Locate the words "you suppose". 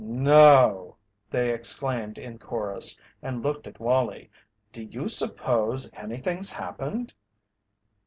4.81-5.91